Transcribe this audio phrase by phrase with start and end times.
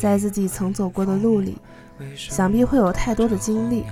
[0.00, 1.58] 在自己曾走过的路里，
[2.16, 3.84] 想必会有太多的经历。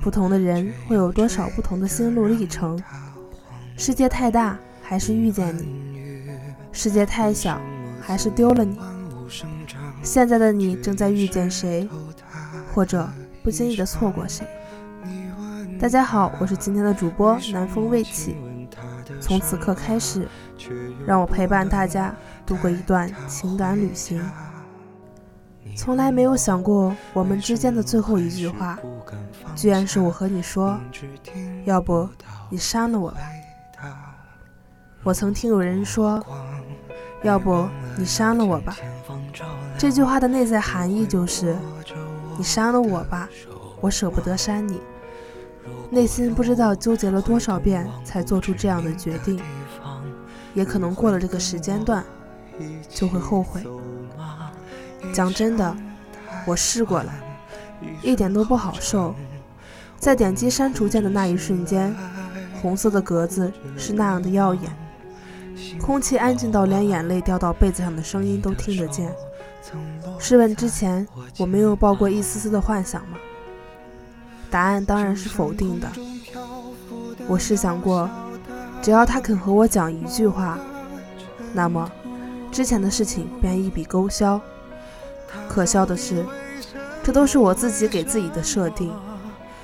[0.00, 2.76] 不同的人会有多少不同的心路历程？
[3.76, 5.62] 世界太大，还是遇见你；
[6.72, 7.60] 世界太小，
[8.00, 8.76] 还是丢了你。
[10.02, 11.88] 现在的你正在遇见谁，
[12.74, 13.08] 或者
[13.44, 14.44] 不经意的错过谁？
[15.78, 18.34] 大家好，我是今天的主播南风未起。
[19.20, 20.26] 从此刻开始，
[21.06, 22.12] 让我陪伴大家
[22.44, 24.20] 度过一段情感旅行。
[25.76, 28.78] 从来没有想过，我们之间的最后一句话，
[29.54, 30.78] 居然是我和你说
[31.64, 32.08] ：“要不
[32.50, 33.20] 你删了我吧。”
[35.02, 36.24] 我曾听有人说
[37.24, 37.66] ：“要不
[37.96, 38.76] 你删了我吧。”
[39.78, 41.56] 这句话的内在含义就是：
[42.36, 43.28] 你删了我吧，
[43.80, 44.80] 我舍不得删你。
[45.90, 49.40] 内心不知道纠结了多少遍才做出这样的决定，
[50.54, 52.04] 也可能过了这个时间段
[52.88, 53.62] 就会后悔。
[55.12, 55.76] 讲真的，
[56.46, 57.12] 我试过了，
[58.02, 59.14] 一点都不好受。
[59.98, 61.94] 在点击删除键的那一瞬间，
[62.60, 64.76] 红色的格子是那样的耀眼，
[65.80, 69.12] 空气安静到连眼泪掉到被子上的声音都听得见。
[70.18, 71.06] 试问之前
[71.38, 73.16] 我没有抱过一丝丝的幻想吗？
[74.50, 75.88] 答案当然是否定的。
[77.28, 78.10] 我试想过，
[78.82, 80.58] 只要他肯和我讲一句话，
[81.52, 81.90] 那么
[82.50, 84.40] 之前的事情便一笔勾销。
[85.48, 86.24] 可笑的是，
[87.02, 88.92] 这都是我自己给自己的设定，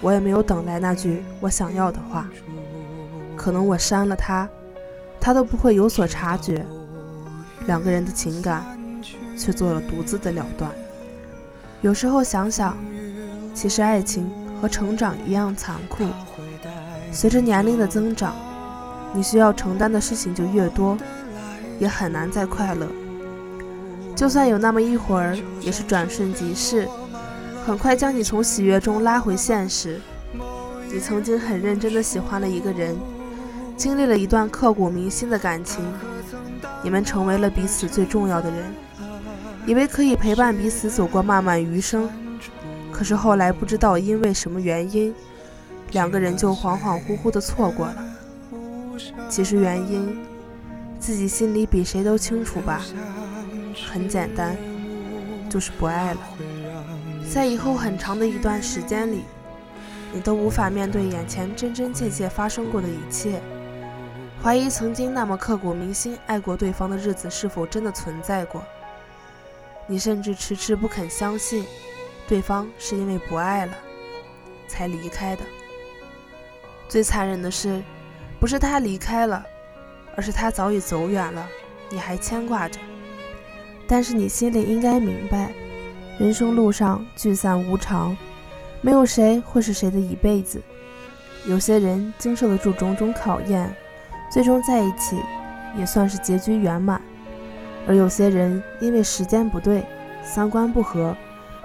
[0.01, 2.29] 我也没有等来那句我想要的话。
[3.37, 4.49] 可能我删了他，
[5.21, 6.67] 他都不会有所察觉。
[7.67, 8.65] 两个人的情感，
[9.37, 10.71] 却做了独自的了断。
[11.81, 12.77] 有时候想想，
[13.55, 14.29] 其实爱情
[14.61, 16.05] 和成长一样残酷。
[17.13, 18.35] 随着年龄的增长，
[19.15, 20.99] 你需要承担的事情就越多，
[21.79, 22.87] 也很难再快乐。
[24.19, 26.89] 就算有那么一会儿，也是转瞬即逝，
[27.65, 30.01] 很快将你从喜悦中拉回现实。
[30.93, 32.97] 你曾经很认真的喜欢了一个人，
[33.77, 35.85] 经历了一段刻骨铭心的感情，
[36.83, 38.75] 你们成为了彼此最重要的人，
[39.67, 42.11] 以为可以陪伴彼此走过漫漫余生。
[42.91, 45.15] 可是后来不知道因为什么原因，
[45.93, 48.05] 两个人就恍恍惚惚的错过了。
[49.29, 50.19] 其实原因，
[50.99, 52.83] 自己心里比谁都清楚吧。
[53.87, 54.57] 很简单，
[55.49, 56.21] 就是不爱了。
[57.31, 59.25] 在以后很长的一段时间里，
[60.13, 63.41] 你都无法面对眼前真真切切发生过的一切，
[64.43, 68.65] 怀疑曾经那么刻骨铭心爱过对方的日子是否真的存在过。
[69.87, 71.65] 你甚至迟迟不肯相信，
[72.27, 73.73] 对方是因为不爱了
[74.67, 75.43] 才离开的。
[76.89, 77.83] 最残忍的是，
[78.41, 79.45] 不是他离开了，
[80.17, 81.47] 而是他早已走远了，
[81.91, 82.79] 你还牵挂着。
[83.89, 85.51] 但是你心里应该明白，
[86.19, 88.15] 人生路上聚散无常，
[88.83, 90.63] 没有谁会是谁的一辈子。
[91.47, 93.75] 有些人经受得住种种考验，
[94.31, 95.17] 最终在一起
[95.75, 97.01] 也算是结局圆满；
[97.87, 99.83] 而有些人因为时间不对、
[100.23, 101.17] 三观不合、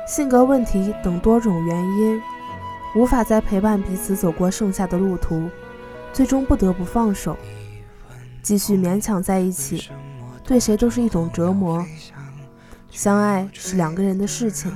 [0.07, 2.21] 性格问题等多种原因，
[2.95, 5.49] 无法再陪伴彼此走过剩下的路途，
[6.13, 7.35] 最终不得不放手，
[8.41, 9.89] 继续勉强在一起。
[10.43, 11.85] 对谁都是一种折磨。
[12.91, 14.71] 相爱是两个人的事情，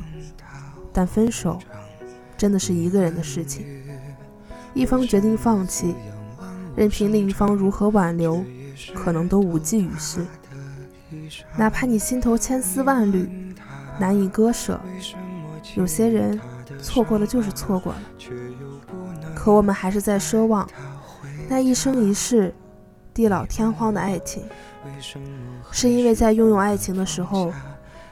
[0.91, 1.59] 但分手
[2.35, 3.65] 真的是一个人的事情。
[4.73, 5.95] 一方决定放弃，
[6.75, 8.43] 任凭另一方如何挽留，
[8.93, 10.25] 可能都无济于事。
[11.55, 13.53] 哪怕你心头千丝万缕，
[13.99, 14.79] 难以割舍，
[15.75, 16.39] 有些人
[16.81, 17.99] 错过了就是错过了。
[19.35, 20.67] 可我们还是在奢望
[21.47, 22.53] 那一生一世、
[23.17, 24.43] 地老天荒的爱情。
[25.71, 27.51] 是因为在拥有爱情的时候，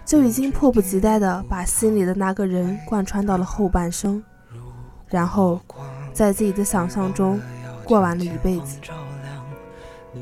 [0.03, 4.21] 就已经迫不及待地把心里的那个人贯穿到了后半生，
[5.07, 5.62] 然后
[6.12, 7.39] 在自己的想象中
[7.85, 8.79] 过完了一辈子。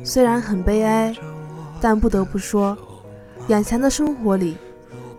[0.03, 1.15] 虽然很悲哀，
[1.79, 2.77] 但不得不说，
[3.47, 4.57] 眼前的生活里，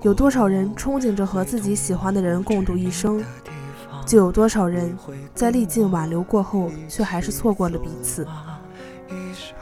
[0.03, 3.25] 有多少人憧憬着和自己喜欢的人共度一生，
[4.05, 4.94] 就有多少人
[5.35, 8.27] 在历尽挽留过后，却还是错过了彼此。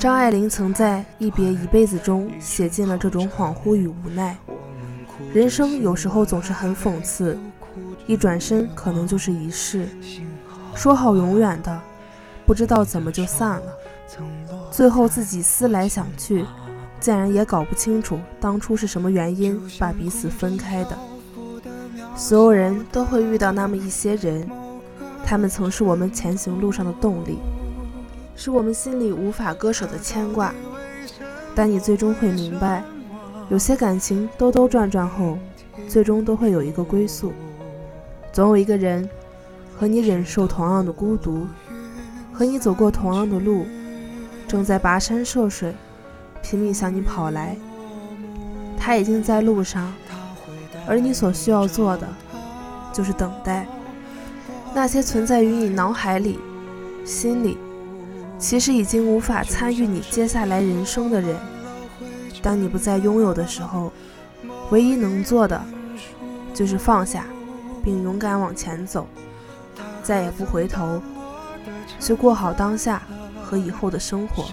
[0.03, 4.37] 张爱玲曾在《一别一辈子》中写尽了这种恍惚与无奈。
[5.33, 7.39] 人生有时候总是很讽刺，
[8.09, 9.87] 一转身可能就是一世。
[10.75, 11.81] 说好永远的，
[12.45, 13.63] 不知道怎么就散了。
[14.73, 16.45] 最后自己思来想去，
[16.99, 20.99] 竟然也搞不清楚当初是什么原因把彼此分开的。
[22.17, 24.51] 所有人都会遇到那么一些人，
[25.25, 27.39] 他们曾是我们前行路上的动力。
[28.35, 30.55] 是我们心里无法割舍的牵挂，
[31.55, 32.83] 但你最终会明白，
[33.49, 35.39] 有些感情兜兜转转后，
[35.89, 37.33] 最终都会有一个归宿。
[38.33, 39.09] 总有一个人
[39.77, 41.47] 和你忍受同样的孤独，
[42.33, 43.67] 和你走过同样的路，
[44.49, 45.75] 正在跋山涉水，
[46.43, 47.57] 拼命向你跑来。
[48.79, 49.93] 他已经在路上，
[50.87, 52.09] 而你所需要做的
[52.93, 53.67] 就是等待。
[54.75, 56.39] 那些存在于你脑海里、
[57.05, 57.59] 心里，
[58.43, 61.37] 其实已经无法参与你接下来人生的人。
[62.43, 63.93] 当你不再拥有的时候，
[64.71, 65.65] 唯一能做的
[66.53, 67.25] 就是放下。
[67.85, 69.09] 并勇敢往前走，
[70.05, 71.03] 再也不回头，
[71.99, 73.03] 去过好当下
[73.43, 74.45] 和以后的生活。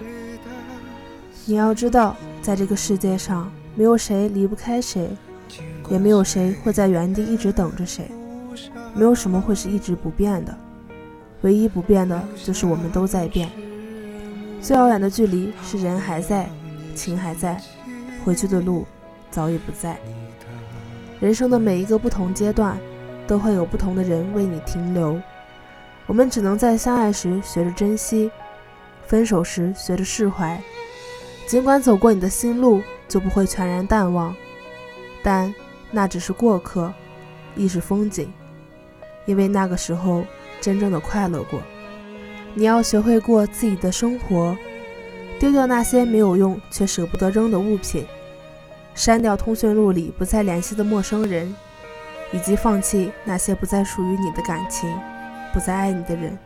[1.44, 5.08] 你要知道，在这个世界上，没有谁离不开谁，
[5.88, 8.10] 也没有谁会在原地一直等着谁。
[8.94, 10.52] 没有什么会是一直不变的，
[11.42, 13.48] 唯一不变的就是我们都在变。
[14.60, 16.48] 最遥远的距离是人还在，
[16.94, 17.60] 情还在，
[18.24, 18.86] 回去的路
[19.30, 19.98] 早已不在。
[21.18, 22.78] 人生的每一个不同阶段。
[23.26, 25.16] 都会有不同的人为你停留，
[26.08, 28.28] 我们只能在相爱时学着珍惜，
[29.06, 30.60] 分手时学着释怀。
[31.46, 34.34] 尽管走过你的心路就不会全然淡忘，
[35.22, 35.54] 但
[35.92, 36.92] 那只是过客，
[37.54, 38.32] 亦是风景。
[39.26, 40.24] 因为那个时候
[40.60, 41.62] 真正的快乐过。
[42.54, 44.56] 你要学会过自己的生活，
[45.38, 48.06] 丢掉那些没有用却舍不得扔的物品，
[48.94, 51.54] 删掉通讯录里不再联系的陌生人。
[52.32, 54.88] 以及放弃那些不再属于你的感情，
[55.52, 56.38] 不再爱你的人。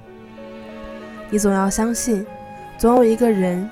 [1.29, 2.27] 你总要相信，
[2.79, 3.71] 总有一个人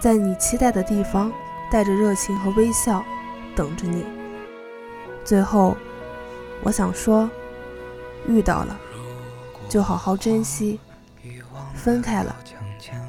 [0.00, 1.32] 在你期待的地方，
[1.70, 3.04] 带着热情和微笑
[3.54, 4.04] 等着你。
[5.24, 5.76] 最后，
[6.64, 7.30] 我想说，
[8.26, 8.76] 遇到了
[9.68, 10.80] 就好好珍惜，
[11.74, 12.34] 分开了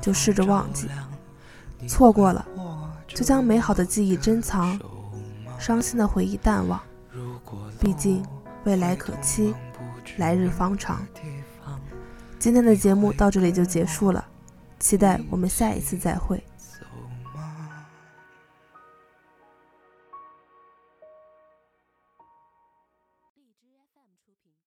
[0.01, 0.89] 就试着忘记，
[1.87, 2.45] 错过了
[3.07, 4.79] 就将美好的记忆珍藏，
[5.57, 6.81] 伤心的回忆淡忘。
[7.79, 8.25] 毕竟，
[8.63, 9.53] 未来可期，
[10.17, 11.05] 来日方长。
[12.37, 14.23] 今天的节目到这里就结束了，
[14.79, 16.43] 期待我们下一次再会。